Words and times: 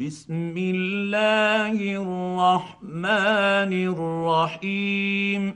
بسم 0.00 0.54
الله 0.58 1.78
الرحمن 2.02 3.72
الرحيم. 3.94 5.54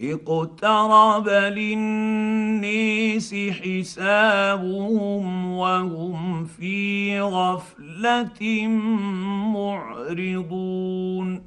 اقترب 0.00 1.28
للنيس 1.28 3.34
حسابهم 3.34 5.24
وهم 5.52 6.44
في 6.44 7.20
غفلة 7.20 8.66
معرضون. 9.56 11.44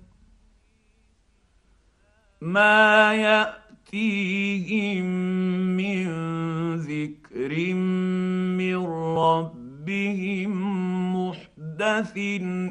ما 2.41 3.13
يأتيهم 3.13 5.05
من 5.77 6.05
ذكر 6.75 7.73
من 7.73 8.75
ربهم 9.85 10.53
محدث 11.15 12.17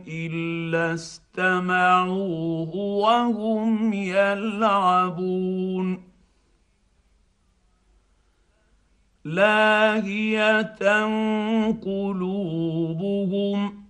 الا 0.09 0.95
استمعوه 0.95 2.77
وهم 2.77 3.93
يلعبون 3.93 6.03
لاهيه 9.25 10.73
قلوبهم 11.83 13.84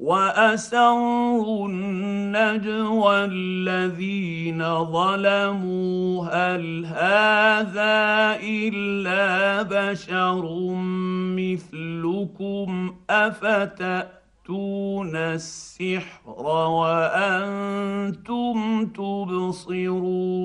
وأسروا 0.00 1.68
النجوى 1.68 3.24
الذين 3.24 4.84
ظلموا. 4.84 6.24
هل 6.24 6.86
هذا 6.86 8.36
إلا 8.42 9.62
بشر 9.62 10.44
مثلكم؟ 11.36 12.94
أفتأتون 13.10 14.16
السحر 15.16 16.30
وأنتم 16.68 18.06
تبصرون؟ 18.86 20.36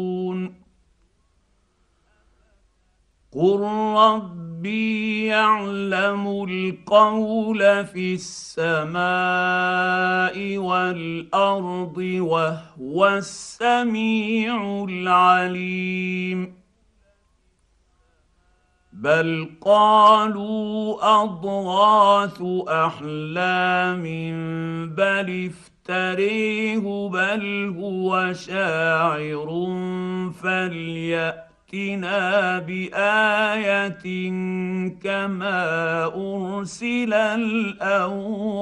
قل 3.33 3.59
ربي 3.95 5.25
يعلم 5.25 6.43
القول 6.49 7.85
في 7.85 8.13
السماء 8.13 8.97
والارض 10.57 11.97
وهو 11.97 13.07
السميع 13.07 14.85
العليم 14.89 16.61
بل 18.93 19.49
قالوا 19.61 21.23
اضغاث 21.23 22.41
احلام 22.67 24.03
بل 24.95 25.49
افتريه 25.51 27.09
بل 27.09 27.75
هو 27.79 28.33
شاعر 28.33 29.49
فليأت 30.43 31.50
ائتنا 31.73 32.59
بايه 32.59 34.03
كما 35.03 36.05
ارسل 36.05 37.13
الاولون 37.13 38.61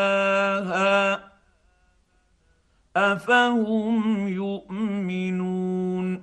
افهم 2.96 4.28
يؤمنون 4.28 6.15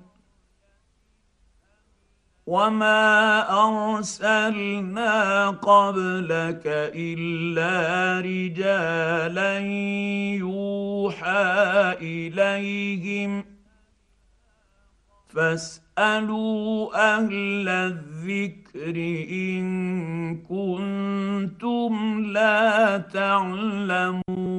وما 2.48 3.50
ارسلنا 3.50 5.50
قبلك 5.50 6.64
الا 6.96 8.20
رجالا 8.20 9.60
يوحى 10.40 11.96
اليهم 12.02 13.46
فاسالوا 15.30 16.96
أهل 17.16 17.70
الذكر 17.70 18.96
ان 19.32 20.38
كنتم 20.38 22.22
لا 22.26 22.98
تعلمون 22.98 24.53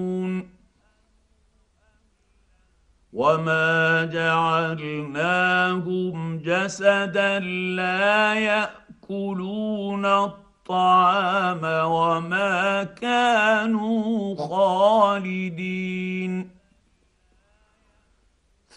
وما 3.15 4.05
جعلناهم 4.13 6.17
جسدا 6.39 7.39
لا 7.79 8.35
ياكلون 8.35 10.07
الطعام 10.07 11.61
وما 11.65 12.85
كانوا 12.85 14.37
خالدين 14.49 16.51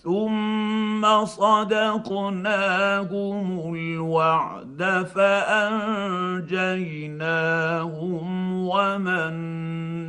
ثم 0.07 1.03
صدقناهم 1.25 2.27
الوعد 3.75 4.83
فانجيناهم 5.15 6.47
ومن 8.67 9.33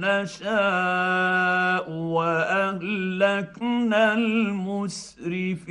نشاء 0.00 1.90
واهلكنا 1.90 2.94
المسرفين 4.14 5.68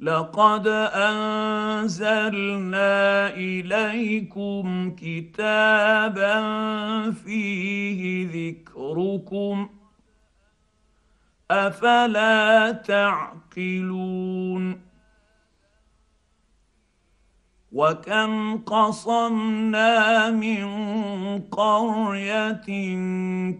لقد 0.00 0.68
انزلنا 0.94 2.90
اليكم 3.34 4.90
كتابا 4.98 6.40
فيه 7.10 8.26
ذكركم 8.26 9.68
أفلا 11.50 12.72
تعقلون؟ 12.72 14.42
وكم 17.72 18.58
قصمنا 18.58 20.30
من 20.30 20.66
قرية 21.40 22.68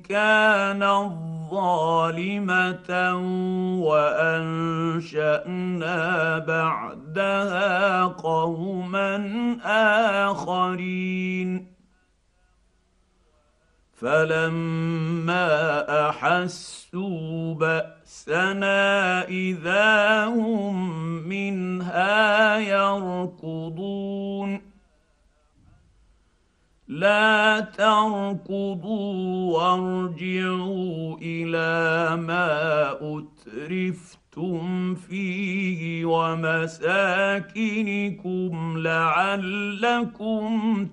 كانت 0.08 1.12
ظالمه 1.50 2.90
وأنشأنا 3.88 5.58
بعدها 6.38 8.04
قوما 8.04 9.16
آخرين. 10.30 11.71
فلما 14.02 15.48
أحسوا 16.08 17.54
بأسنا 17.54 19.28
إذا 19.28 20.24
هم 20.24 20.92
منها 21.28 22.58
يركضون. 22.58 24.60
لا 26.88 27.60
تركضوا 27.60 29.58
وارجعوا 29.58 31.18
إلى 31.22 32.16
ما 32.16 32.92
أترفتم 32.92 34.94
فيه 34.94 36.04
ومساكنكم 36.04 36.78
لعلكم 38.78 40.86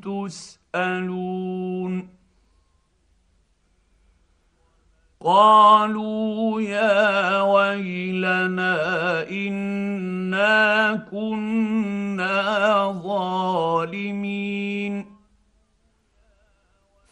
تسألون. 0.75 2.18
قالوا 5.29 6.61
يا 6.61 7.41
ويلنا 7.41 8.77
إنا 9.29 10.95
كنا 11.11 12.91
ظالمين. 13.03 15.05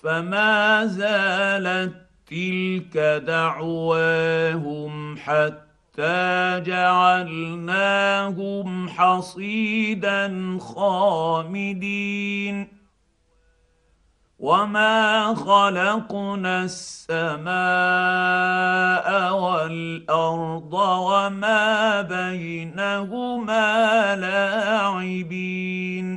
فما 0.04 0.86
زالت 0.86 1.96
تلك 2.30 2.98
دعواهم 3.28 5.18
حتى 5.18 6.62
جعلناهم 6.66 8.10
حصيدا 8.90 10.58
خامدين. 10.60 12.76
وما 14.47 15.35
خلقنا 15.35 16.63
السماء 16.63 17.47
والارض 19.33 20.73
وما 20.73 22.01
بينهما 22.01 23.65
لاعبين 24.15 26.07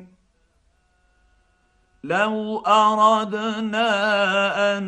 لو 2.05 2.59
اردنا 2.67 3.89
ان 4.79 4.85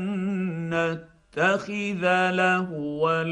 نتخذ 0.74 2.30
لهوا 2.30 3.22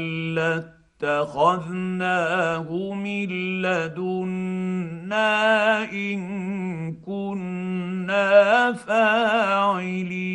لاتخذناه 1.01 2.69
من 2.93 3.29
لدنا 3.61 4.70
إن 5.93 6.95
كنا 6.95 8.73
فاعلين. 8.73 10.31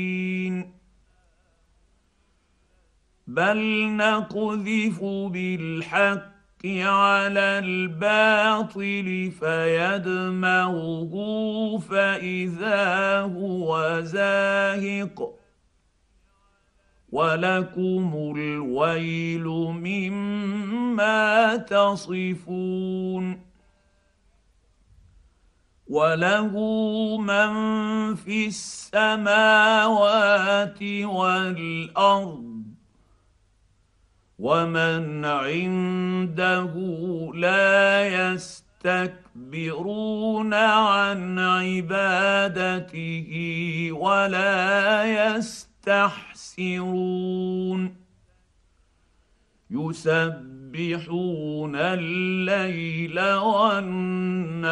بل 3.26 3.88
نقذف 3.96 5.04
بالحق 5.04 6.66
على 6.66 7.40
الباطل 7.40 9.32
فيدمغه 9.40 11.14
فإذا 11.78 13.20
هو 13.20 14.00
زاهق. 14.02 15.38
ولكم 17.12 18.34
الويل 18.36 19.44
مما 19.44 21.56
تصفون. 21.56 23.45
وله 25.88 26.50
من 27.18 27.54
في 28.14 28.46
السماوات 28.46 29.22
والارض 30.82 32.56
ومن 34.38 35.24
عنده 35.24 36.74
لا 37.34 38.08
يستكبرون 38.34 39.34
عن 40.54 41.38
عبادته 41.38 43.32
ولا 43.92 45.04
يستحسرون 45.36 46.36
يسبحون 50.78 51.76
الليل 51.76 53.20
والنهار 53.34 54.66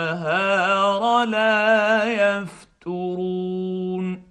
لا 1.24 2.04
يفترون. 2.38 4.22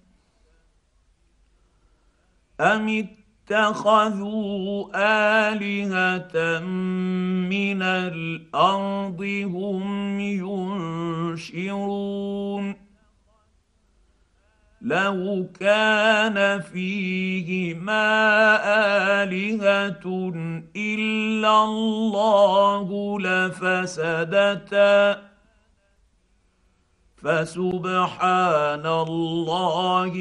أم 2.61 3.05
اتخذوا 3.49 4.89
آلهة 5.51 6.59
من 7.49 7.81
الأرض 7.81 9.21
هم 9.45 10.19
ينشرون؟ 11.39 12.82
لو 14.83 15.47
كان 15.59 16.61
فيهما 16.61 18.03
الهه 19.23 20.33
الا 20.75 21.63
الله 21.63 23.19
لفسدتا 23.19 24.93
فسبحان 27.15 28.85
الله 28.85 30.13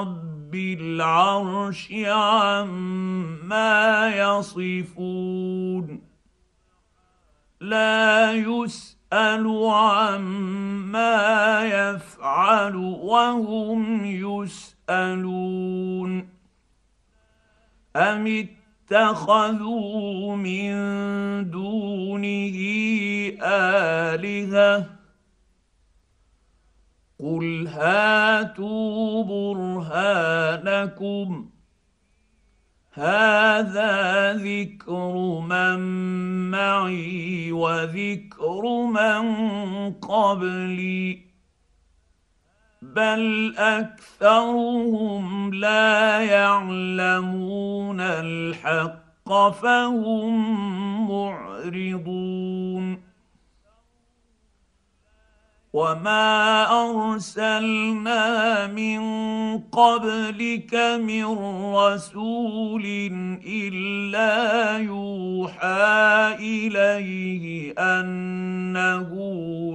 رب 0.00 0.54
العرش 0.54 1.92
عما 2.06 3.76
يصفون 4.16 6.02
لا 7.60 8.32
يسأل 9.12 9.72
عما 9.72 11.64
يفعل 11.64 12.76
وهم 12.76 14.04
يسألون. 14.88 16.28
أم 17.96 18.46
اتخذوا 18.90 20.36
من 20.36 20.70
دونه 21.50 22.56
آلهة؟ 23.42 24.86
قل 27.20 27.66
هاتوا 27.66 29.24
برهانكم. 29.24 31.50
هذا 32.96 34.32
ذكر 34.32 35.40
من 35.40 35.78
معي 36.50 37.52
وذكر 37.52 38.86
من 38.86 39.24
قبلي. 39.92 41.18
بل 42.82 43.54
أكثرهم 43.58 45.54
لا 45.54 46.20
يعلمون 46.20 48.00
الحق 48.00 49.50
فهم 49.50 51.10
معرضون. 51.10 53.05
وما 55.76 56.64
ارسلنا 56.88 58.66
من 58.66 59.00
قبلك 59.58 60.74
من 61.04 61.24
رسول 61.74 62.84
الا 63.46 64.78
يوحى 64.78 66.34
اليه 66.40 67.72
انه 67.78 69.10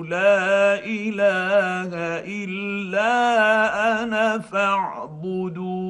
لا 0.09 0.81
اله 0.85 1.93
الا 2.25 3.13
أنا 4.03 4.39
فاعبدون 4.39 5.81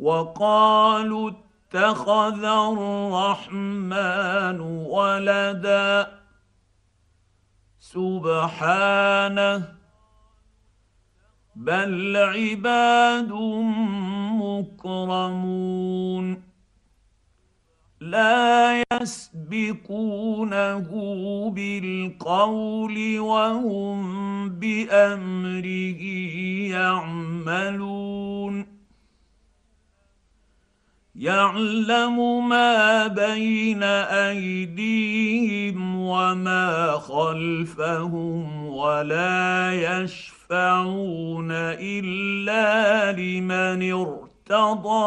وقالوا 0.00 1.30
اتخذ 1.30 2.44
الرحمن 2.44 3.80
ولدا 4.60 6.25
سبحانه 7.96 9.68
بل 11.56 12.16
عباد 12.16 13.32
مكرمون 14.42 16.42
لا 18.00 18.82
يسبقونه 18.92 20.88
بالقول 21.50 23.18
وهم 23.18 23.98
بأمره 24.48 26.02
يعملون 26.76 28.75
يعلم 31.18 32.48
ما 32.48 33.06
بين 33.06 33.82
أيديهم 34.12 35.96
وما 35.96 36.90
خلفهم 36.92 38.66
ولا 38.66 39.72
يشفعون 39.72 41.50
إلا 41.80 43.12
لمن 43.12 43.92
ارتضى 43.92 45.06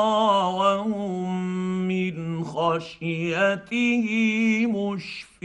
وهم 0.57 1.47
من 1.87 2.43
خشيته 2.43 4.07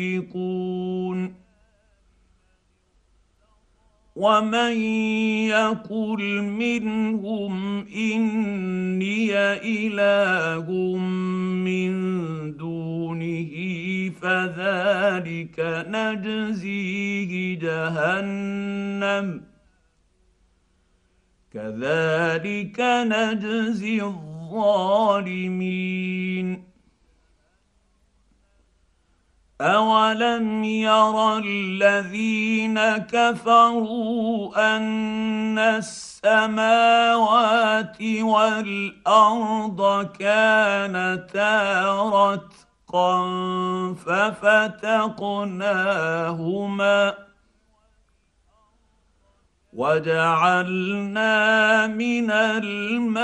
مشفقون 0.01 1.44
ومن 4.17 4.81
يقل 5.51 6.43
منهم 6.43 7.87
اني 7.87 9.35
اله 9.37 10.71
من 11.67 11.93
دونه 12.57 13.51
فذلك 14.23 15.85
نجزيه 15.89 17.59
جهنم 17.59 19.41
كذلك 21.53 22.81
نجزي 22.81 24.03
الظالمين 24.03 25.25
اولم 29.65 30.65
ير 30.65 31.39
الذين 31.39 32.81
كفروا 32.97 34.77
ان 34.77 35.59
السماوات 35.59 37.23
والارض 38.21 40.07
كانتا 40.19 41.83
رتقا 42.13 43.25
ففتقناهما 43.95 45.15
وجعلنا 49.73 51.37
من 51.87 52.31
الماء 52.31 53.15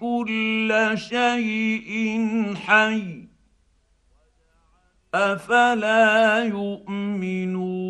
كل 0.00 0.90
شيء 0.94 2.24
حي 2.66 3.23
أفلا 5.14 6.44
يؤمنون 6.44 7.84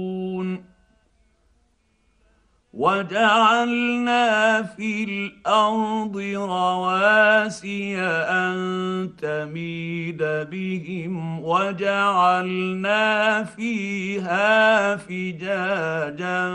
وجعلنا 2.74 4.62
في 4.62 5.04
الأرض 5.04 6.16
رواسي 6.36 8.00
أن 8.00 9.10
تميد 9.18 10.22
بهم 10.50 11.40
وجعلنا 11.40 13.44
فيها 13.44 14.96
فجاجا 14.96 16.50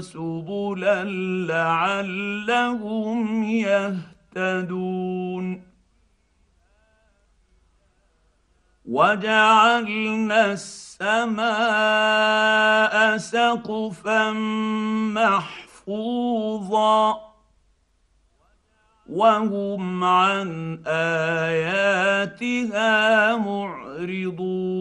سبلا 0.00 1.04
لعلهم 1.48 3.44
يهتدون 4.34 5.73
وجعلنا 8.84 10.52
السماء 10.52 11.44
سقفا 13.16 14.32
محفوظا 15.84 17.20
وهم 19.08 20.04
عن 20.04 20.78
آياتها 20.86 22.16
معرضون. 23.36 24.74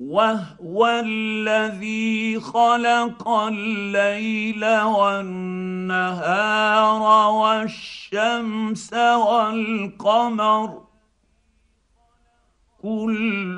وهو 0.00 0.86
الذي 0.86 2.40
خلق 2.40 3.28
الليل 3.28 4.64
والنهار 4.80 6.22
والشمس 7.30 7.97
والقمر 8.94 10.88
كل 12.82 13.56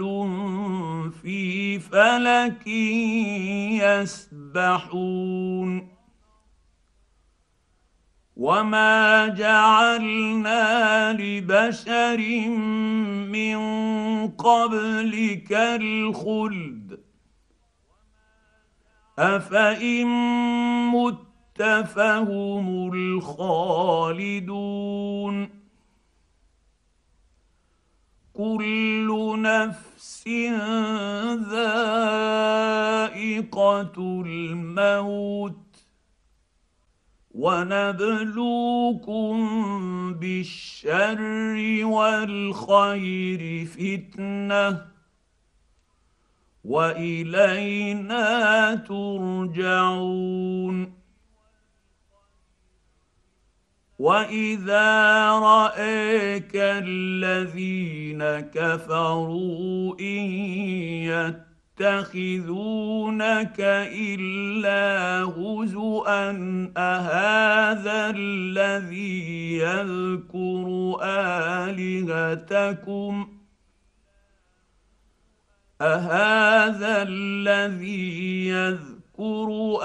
في 1.22 1.78
فلك 1.78 2.66
يسبحون 4.56 5.88
وما 8.36 9.28
جعلنا 9.28 11.12
لبشر 11.12 12.18
من 13.28 13.58
قبلك 14.28 15.52
الخلد 15.52 17.00
أفإن 19.18 20.06
مت 20.86 21.29
فهم 21.62 22.92
الخالدون. 22.92 25.50
كل 28.32 29.38
نفس 29.42 30.28
ذائقة 31.50 34.22
الموت. 34.26 35.56
ونبلوكم 37.34 39.38
بالشر 40.14 41.80
والخير 41.84 43.66
فتنة. 43.66 44.86
وإلينا 46.64 48.74
ترجعون. 48.74 50.99
واذا 54.00 55.30
رايك 55.30 56.52
الذين 56.54 58.24
كفروا 58.40 60.00
ان 60.00 60.24
يتخذونك 61.80 63.60
الا 63.60 65.22
هزوا 65.36 66.30
اهذا 66.76 68.10
الذي 68.16 69.58
يذكر 69.58 70.96
الهتكم 71.68 73.28
اهذا 75.80 77.02
الذي 77.02 78.48
يذكر 78.48 78.99
يذكر 79.20 79.80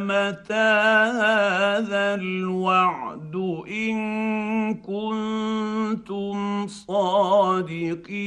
متى 0.00 0.74
هذا 1.22 2.14
الوعد 2.14 3.34
إن 3.68 4.74
كنتم 4.74 6.66
صادقين؟ 6.66 8.24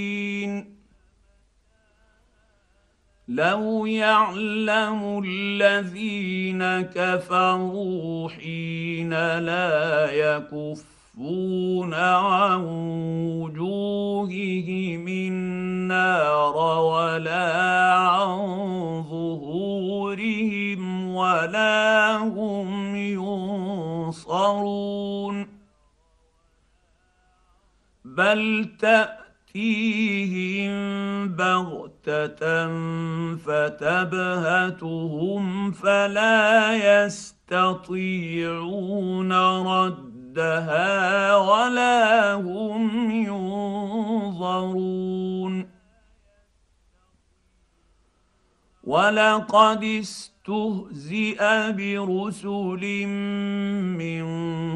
لو 3.28 3.86
يعلم 3.86 5.24
الذين 5.26 6.82
كفروا 6.82 8.30
حين 8.30 9.10
لا 9.40 10.12
يكفون 11.18 11.94
عن 11.94 12.64
وجوههم 13.42 15.08
النار 15.08 16.56
ولا 16.80 17.94
عن 17.94 18.38
ظهورهم 19.04 20.82
ولا 21.16 22.18
هم 22.18 22.96
ينصرون. 24.06 24.58
بل 28.06 28.72
تأتيهم 28.80 29.18
بغتة 31.28 32.68
فتبهتهم 33.36 34.72
فلا 35.72 36.74
يستطيعون 37.06 38.18
ردها 40.38 41.36
ولا 41.38 42.34
هم 42.34 43.12
ينظرون. 44.32 44.98
ولقد 48.84 49.84
استهزئ 49.84 51.40
برسل 51.72 53.06
من 53.98 54.26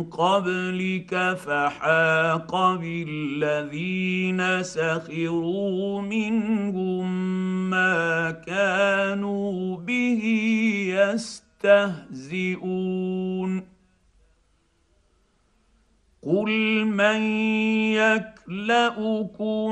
قبلك 0.04 1.34
فحاق 1.34 2.76
بالذين 2.76 4.64
سخروا 4.64 6.02
منهم 6.02 7.08
ما 7.70 8.32
كانوا 8.32 9.78
به 9.78 10.24
يستهزئون. 11.64 12.42
قل 16.24 16.86
من 16.86 17.22
يكلاكم 17.98 19.72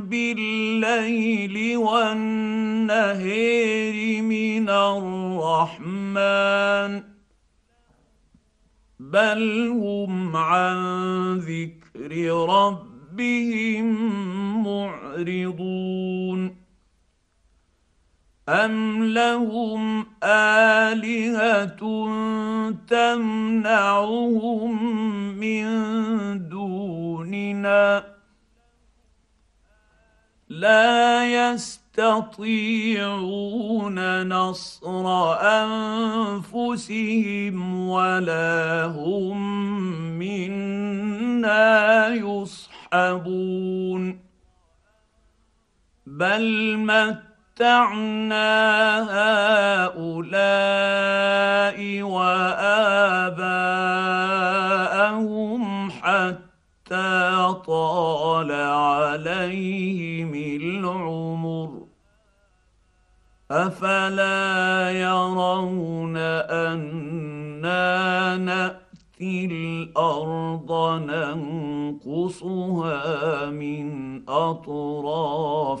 بالليل 0.00 1.76
والنهير 1.76 3.32
من 4.22 4.68
الرحمن 4.68 6.12
بل 9.00 9.68
هم 9.68 10.36
عن 10.36 11.38
ذكر 11.38 12.32
ربهم 12.48 13.86
معرضون 14.62 16.59
أم 18.50 19.04
لهم 19.04 20.06
آلهة 20.24 21.78
تمنعهم 22.88 24.72
من 25.38 25.68
دوننا 26.48 28.04
لا 30.48 31.24
يستطيعون 31.52 32.58
نصر 34.28 35.06
أنفسهم 36.42 37.56
ولا 37.88 38.84
هم 38.84 39.38
منا 40.18 42.08
يصحبون 42.08 43.40
بل 46.06 46.76
مت 46.76 47.29
متعنا 47.60 48.56
هؤلاء 49.92 50.56
وآباءهم 52.02 53.60
حتى 55.90 57.54
طال 57.66 58.52
عليهم 58.52 60.34
العمر. 60.34 61.86
أفلا 63.50 64.90
يرون 64.90 66.16
أنا 66.16 68.36
نأتي 68.36 69.44
الأرض 69.44 70.72
ننقصها 71.10 73.00
من 73.50 74.22
أطرافها؟ 74.28 75.80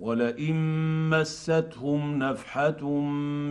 ولئن 0.00 0.56
مستهم 1.10 2.18
نفحة 2.18 2.90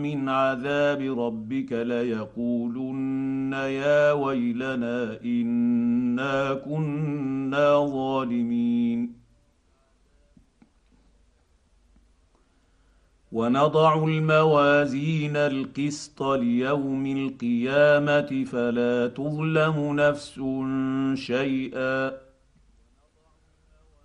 من 0.02 0.28
عذاب 0.28 1.18
ربك 1.18 1.72
ليقولن 1.72 3.52
يا 3.52 4.12
ويلنا 4.12 5.20
إنا 5.24 6.54
كنا 6.54 7.86
ظالمين. 7.86 9.18
ونضع 13.32 14.04
الموازين 14.04 15.36
القسط 15.36 16.22
ليوم 16.22 17.06
القيامة 17.06 18.44
فلا 18.44 19.06
تظلم 19.06 19.96
نفس 19.96 20.40
شيئا. 21.14 22.27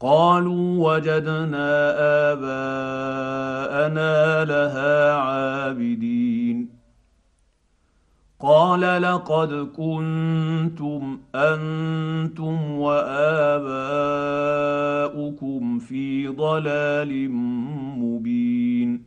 قالوا 0.00 0.94
وجدنا 0.94 1.94
آباءنا 2.32 4.44
لها 4.44 5.12
عابدين. 5.12 6.76
قال 8.40 9.02
لقد 9.02 9.52
كنتم 9.52 11.18
أنتم 11.34 12.70
وآباؤكم 12.70 13.78
في 15.78 16.28
ضلال 16.28 17.30
مبين. 17.98 19.02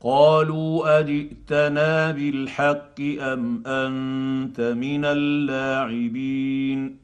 قالوا 0.00 1.00
أجئتنا 1.00 2.10
بالحق 2.10 3.00
أم 3.00 3.66
أنت 3.66 4.60
من 4.60 5.04
اللاعبين؟ 5.04 7.03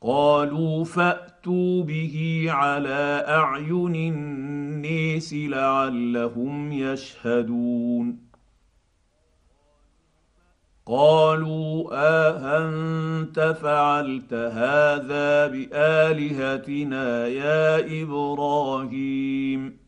قالوا 0.00 0.84
فأتوا 0.84 1.82
به 1.82 2.46
على 2.48 3.24
أعين 3.28 3.94
النيس 3.94 5.34
لعلهم 5.34 6.72
يشهدون. 6.72 8.28
قالوا 10.86 11.88
آهنت 11.92 13.56
فعلت 13.62 14.34
هذا 14.34 15.46
بآلهتنا 15.46 17.26
يا 17.26 18.02
إبراهيم؟ 18.02 19.87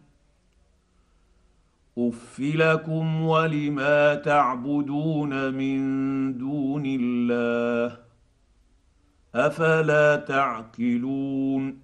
اف 1.97 2.39
لكم 2.39 3.21
ولما 3.21 4.15
تعبدون 4.15 5.53
من 5.53 5.81
دون 6.37 6.83
الله 6.85 7.97
افلا 9.35 10.15
تعقلون 10.15 11.79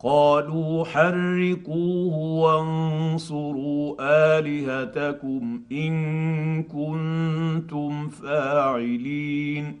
قالوا 0.00 0.84
حرقوه 0.84 2.16
وانصروا 2.16 3.94
الهتكم 4.38 5.62
ان 5.72 6.62
كنتم 6.62 8.08
فاعلين 8.08 9.80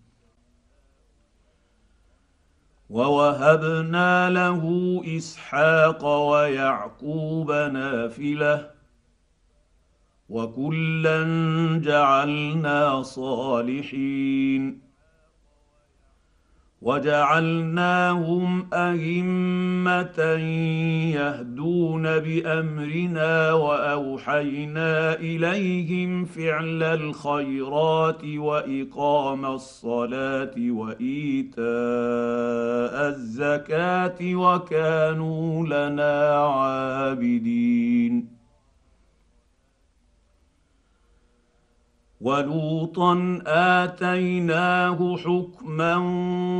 ووهبنا 2.91 4.29
له 4.29 4.63
إسحاق 5.17 6.05
ويعقوب 6.05 7.51
نافلة 7.51 8.71
وكلا 10.29 11.23
جعلنا 11.83 13.01
صالحين 13.03 14.80
وجعلناهم 16.81 18.67
أئمة 18.73 20.19
يهدون 21.15 22.03
بأمرنا 22.03 23.53
وأوحينا 23.53 25.13
إليهم 25.13 26.25
فعل 26.25 26.83
الخيرات 26.83 28.25
وإقام 28.25 29.45
الصلاة 29.45 30.53
وإيتاء 30.57 31.61
الزكاة 33.09 34.35
وكانوا 34.35 35.65
لنا 35.65 36.35
عابدين. 36.35 38.30
ولوطا 42.21 43.41
آتيناه 43.47 45.17
حكما 45.17 45.95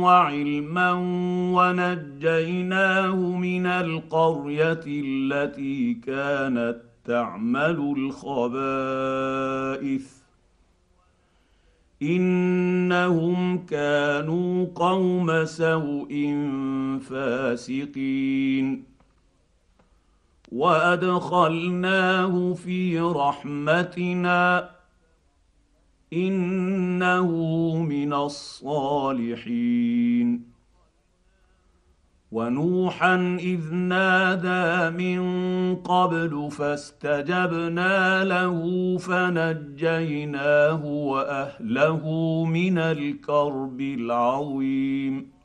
وعلما 0.02 0.92
ونجيناه 1.54 3.16
من 3.16 3.66
القرية 3.66 4.80
التي 4.86 5.94
كانت 5.94 6.76
تعمل 7.04 7.94
الخبائث. 7.96 10.12
إنهم 12.02 13.66
كانوا 13.66 14.66
قوم 14.74 15.44
سوء 15.44 16.34
فاسقين. 17.10 18.84
وأدخلناه 20.52 22.54
في 22.54 23.00
رحمتنا. 23.00 24.81
إنه 26.12 27.28
من 27.76 28.12
الصالحين. 28.12 29.82
ونوحا 32.32 33.36
إذ 33.40 33.74
نادى 33.74 34.96
من 34.96 35.22
قبل 35.76 36.48
فاستجبنا 36.50 38.24
له 38.24 38.96
فنجيناه 38.98 40.84
وأهله 40.86 42.04
من 42.44 42.78
الكرب 42.78 43.80
العظيم. 43.80 45.41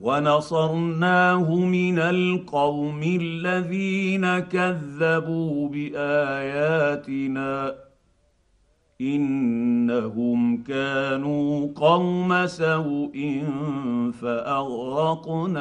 ونصرناه 0.00 1.54
من 1.54 1.98
القوم 1.98 3.02
الذين 3.02 4.38
كذبوا 4.38 5.68
بآياتنا 5.68 7.50
إنهم 9.00 10.62
كانوا 10.62 11.68
قوم 11.74 12.46
سوء 12.46 13.44
فأغرقناهم 14.20 15.54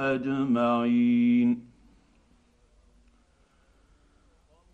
أجمعين 0.00 1.75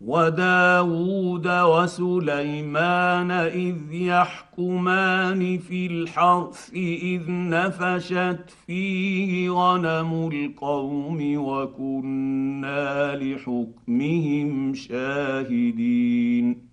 وداود 0.05 1.47
وسليمان 1.47 3.31
إذ 3.31 3.77
يحكمان 3.91 5.57
في 5.57 5.85
الحرث 5.85 6.73
إذ 6.73 7.21
نفشت 7.27 8.49
فيه 8.67 9.49
غنم 9.49 10.29
القوم 10.33 11.37
وكنا 11.37 13.15
لحكمهم 13.15 14.73
شاهدين. 14.73 16.67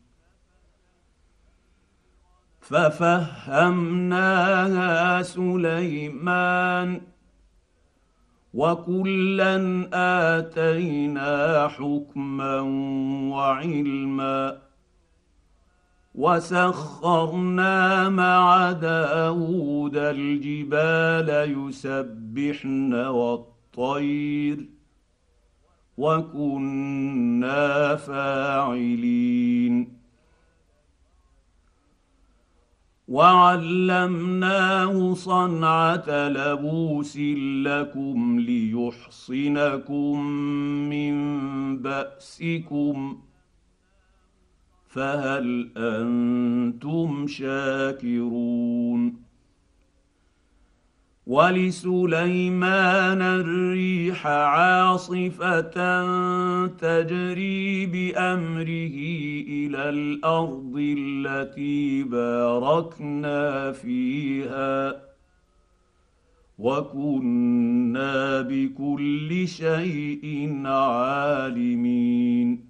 ففهمناها 2.61 4.13
سليمان 5.23 7.01
وكلا 8.55 9.57
اتينا 10.39 11.69
حكما 11.69 12.61
وعلما 13.31 14.59
وسخرنا 16.15 18.09
مع 18.09 18.73
داود 18.73 19.97
الجبال 19.97 21.57
يسبحن 21.59 22.95
والطير 22.95 24.69
وكنا 25.99 27.97
فاعلين 27.97 29.21
وعلمناه 33.11 35.15
صنعة 35.15 36.29
لبوس 36.29 37.17
لكم 37.67 38.41
ليحصنكم 38.41 40.21
من 40.91 41.17
بأسكم 41.79 43.19
فهل 44.87 45.71
أنتم 45.77 47.27
شاكرون 47.27 49.30
ولسليمان 51.27 53.23
الريح 53.23 54.27
عاصفة 54.27 55.63
تجري 56.67 57.87
بأمره 57.87 58.97
إلى 59.49 59.89
الأرض 59.89 60.95
التي 60.99 62.03
باركنا 62.03 63.73
فيها. 63.73 65.03
وكنا 66.59 68.41
بكل 68.41 69.49
شيء 69.49 70.63
عالمين. 70.67 72.70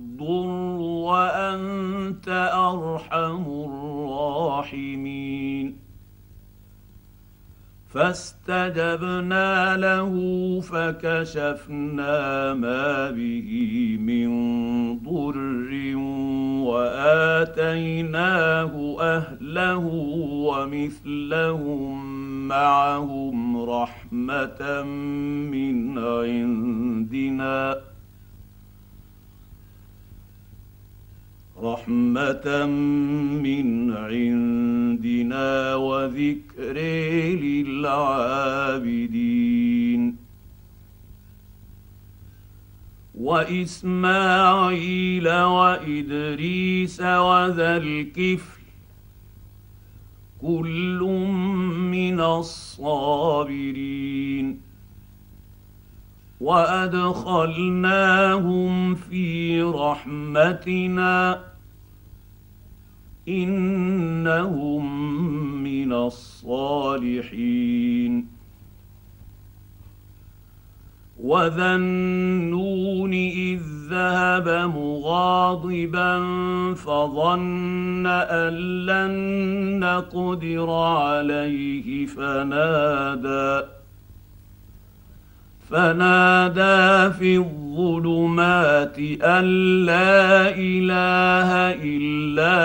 وأنت 0.81 2.27
أرحم 2.53 3.43
الراحمين. 3.47 5.81
فاستجبنا 7.93 9.77
له 9.77 10.13
فكشفنا 10.61 12.53
ما 12.53 13.11
به 13.11 13.97
من 14.01 14.29
ضر 14.99 15.95
وآتيناه 16.67 18.73
أهله 18.99 19.85
ومثلهم 20.47 22.11
معهم 22.47 23.69
رحمة 23.69 24.83
من 25.51 25.99
عندنا. 25.99 27.90
رحمة 31.63 32.65
من 33.43 33.97
عندنا 33.97 35.75
وذكر 35.75 36.77
للعابدين. 37.41 39.11
وإسماعيل 43.15 45.29
وإدريس 45.29 47.01
وذا 47.01 47.77
الكفل 47.77 48.61
كل 50.41 50.99
من 51.91 52.21
الصابرين. 52.21 53.91
وأدخلناهم 56.41 58.95
في 58.95 59.61
رحمتنا. 59.61 61.50
إنهم 63.27 64.83
من 65.63 65.93
الصالحين. 65.93 67.61
وذا 71.23 71.75
النون 71.75 73.13
اذ 73.13 73.61
ذهب 73.89 74.49
مغاضبا 74.75 76.19
فظن 76.73 78.07
ان 78.07 78.53
لن 78.85 79.13
نقدر 79.79 80.69
عليه 80.71 82.05
فنادى 82.05 83.80
فنادى 85.71 87.13
في 87.13 87.37
الظلمات 87.37 88.99
أن 89.21 89.45
لا 89.85 90.49
إله 90.49 91.49
إلا 91.83 92.57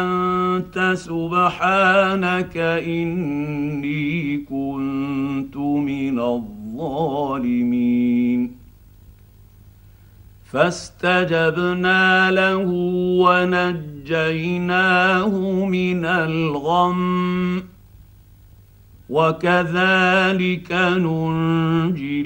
أنت 0.00 0.92
سبحانك 0.96 2.56
إني 2.56 4.36
كنت 4.36 5.56
من 5.56 6.18
الظالمين. 6.20 7.66
فاستجبنا 10.52 12.30
له 12.30 12.66
ونجيناه 14.06 15.28
من 15.64 16.04
الغم 16.04 17.62
وكذلك 19.10 20.72
ننجي 20.72 22.25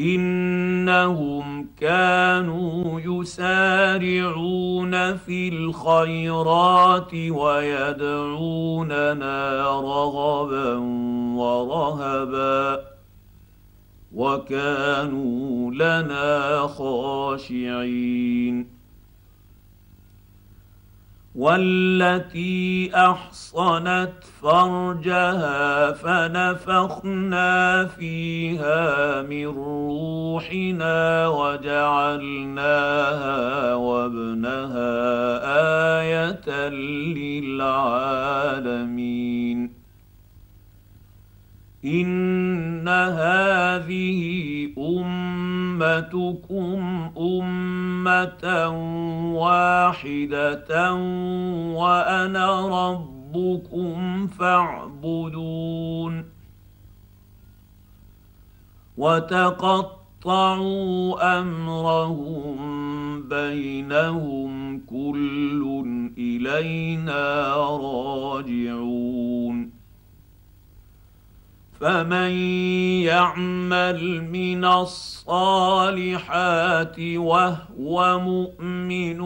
إنهم 0.00 1.66
كانوا 1.80 3.00
يسارعون 3.00 4.92
في 5.16 5.48
الخيرات 5.48 7.14
ويدعوننا 7.14 8.50
رغبا 9.80 10.74
ورهبا 11.36 12.80
وكانوا 14.14 15.70
لنا 15.70 16.60
خاشعين. 16.66 18.00
والتي 21.34 22.90
أحصنت 22.94 24.12
فرجها 24.42 25.92
فنفخنا 25.92 27.84
فيها 27.86 29.22
من 29.22 29.46
روحنا 29.46 31.28
وجعلناها 31.28 32.54
وابنها 33.74 34.90
آية 36.00 36.68
للعالمين. 36.68 38.10
إن 41.84 42.88
هذه 42.88 44.49
أمتكم 45.82 47.10
أمة 47.18 48.68
واحدة 49.34 50.92
وأنا 51.74 52.68
ربكم 52.90 54.26
فاعبدون 54.26 56.24
وتقطعوا 58.96 60.60
أمرهم 61.40 62.58
بينهم 63.28 64.78
كل 64.78 65.84
إلينا 66.18 67.54
راجعون 67.76 69.00
فمن 71.80 72.30
يعمل 73.08 74.28
من 74.30 74.64
الصالحات 74.64 75.36
وهو 77.00 78.20
مؤمن 78.20 79.20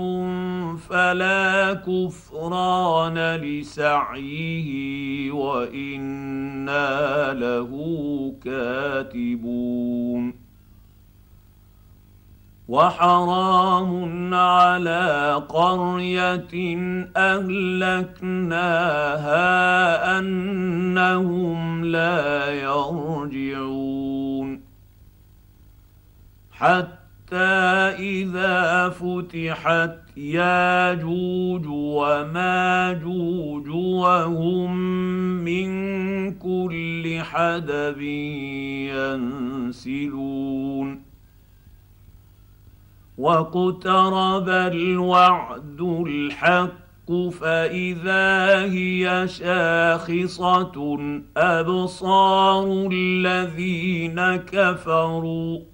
فلا 0.76 1.74
كفران 1.74 3.18
لسعيه 3.36 4.70
وأنا 5.30 7.32
له 7.32 7.70
كاتبون 8.44 10.43
وحرام 12.68 14.34
على 14.34 15.42
قرية 15.48 16.76
أهلكناها 17.16 18.18
أنهم 20.18 21.84
لا 21.84 22.50
يرجعون. 22.50 24.60
حتى 26.52 27.54
إذا 27.98 28.88
فتحت 28.88 29.98
ياجوج 30.16 31.66
وماجوج 31.66 33.68
وهم 33.68 34.76
من 35.44 35.68
كل 36.32 37.18
حدب 37.22 38.00
ينسلون. 39.74 41.13
واقترب 43.18 44.48
الوعد 44.48 45.80
الحق 45.80 47.12
فاذا 47.40 48.62
هي 48.72 49.28
شاخصه 49.28 50.98
ابصار 51.36 52.88
الذين 52.92 54.36
كفروا 54.36 55.73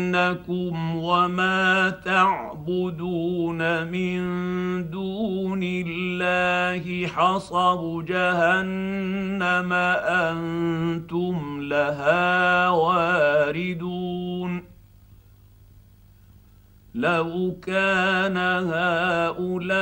انكم 0.15 0.95
وما 0.95 1.89
تعبدون 1.89 3.87
من 3.87 4.21
دون 4.89 5.59
الله 5.63 7.07
حصب 7.07 8.05
جهنم 8.05 9.73
أنتم 9.73 11.61
لها 11.61 12.69
واردون 12.69 14.63
لو 16.95 17.55
كان 17.61 18.37
هؤلاء 18.67 19.81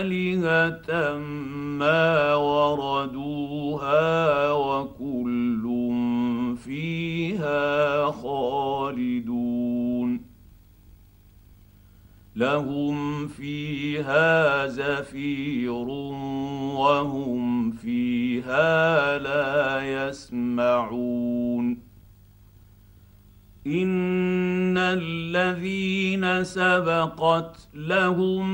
الهه 0.00 1.18
ما 1.78 2.34
وردوها 2.34 4.00
وكل 4.52 4.99
فيها 7.40 8.10
خالدون. 8.10 9.50
لهم 12.36 13.28
فيها 13.28 14.66
زفير 14.66 15.88
وهم 16.78 17.70
فيها 17.70 19.18
لا 19.18 19.82
يسمعون. 20.08 21.89
ان 23.66 24.78
الذين 24.78 26.44
سبقت 26.44 27.68
لهم 27.74 28.48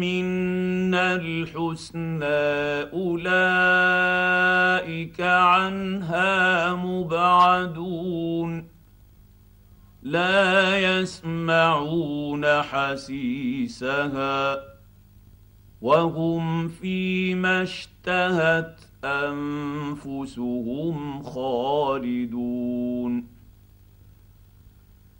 منا 0.00 1.14
الحسنى 1.14 2.24
اولئك 2.92 4.00
عنها 5.20 6.74
مبعدون 6.74 8.68
لا 10.02 10.78
يسمعون 10.78 12.62
حسيسها 12.62 14.28
وهم 15.80 16.68
فيما 16.68 17.62
اشتهت 17.62 18.80
انفسهم 19.04 20.42
خالدون 21.22 22.58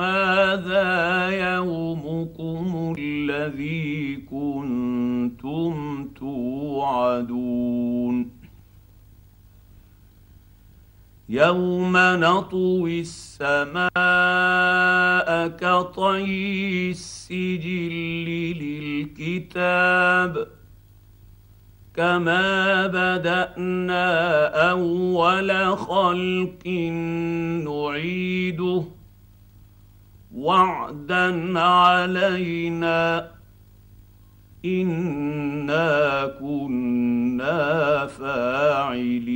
هذا 0.00 1.28
يومكم 1.56 2.94
الذي 2.98 4.16
كنتم 4.16 6.08
توعدون. 6.20 7.56
يوم 11.28 11.92
نطوي 11.96 13.00
السماء 13.00 13.90
كطي 15.28 16.90
السجل 16.90 17.92
للكتاب 18.60 20.48
كما 21.94 22.86
بدأنا 22.86 24.46
أول 24.70 25.78
خلق 25.78 26.66
نعيده 27.66 28.84
وعدا 30.34 31.58
علينا 31.60 33.30
إنا 34.64 36.26
كنا 36.40 38.06
فاعلين. 38.06 39.35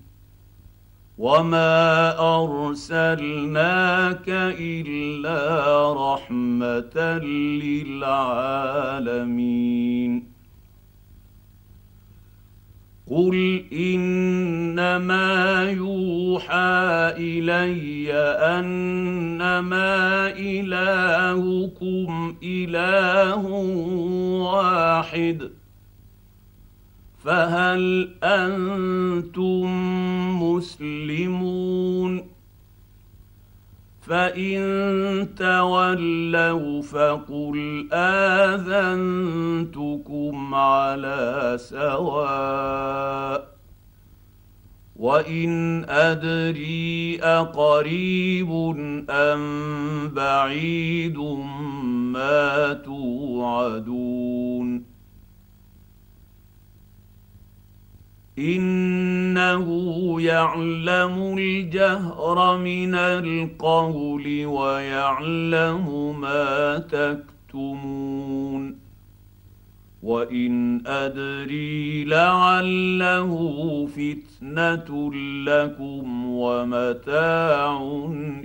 وما 1.21 2.17
ارسلناك 2.41 4.29
الا 4.59 5.93
رحمه 5.93 7.19
للعالمين 8.01 9.21
قل 13.11 13.63
انما 13.73 15.63
يوحى 15.71 17.13
الي 17.17 18.13
انما 18.57 20.27
الهكم 20.27 22.11
اله 22.43 23.45
واحد 24.41 25.60
فهل 27.23 28.09
أنتم 28.23 29.65
مسلمون؟ 30.43 32.31
فإن 34.01 34.61
تولوا 35.35 36.81
فقل 36.81 37.87
آذنتكم 37.93 39.15
على 40.55 41.57
سواء 41.59 43.51
وإن 44.95 45.83
أدري 45.89 47.19
أقريب 47.21 48.51
أم 49.09 50.07
بعيد 50.09 51.17
ما 52.13 52.73
توعدون. 52.73 54.40
إنه 58.41 59.67
يعلم 60.21 61.37
الجهر 61.37 62.57
من 62.57 62.95
القول 62.95 64.45
ويعلم 64.45 66.15
ما 66.21 66.77
تكتمون. 66.77 68.81
وإن 70.03 70.87
أدري 70.87 72.03
لعله 72.03 73.31
فتنة 73.87 75.11
لكم 75.45 76.25
ومتاع 76.25 77.81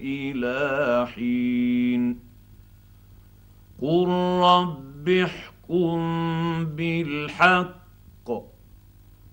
إلى 0.03 1.07
حين. 1.15 2.19
قل 3.83 4.09
رب 4.43 5.09
احكم 5.09 5.99
بالحق 6.65 7.86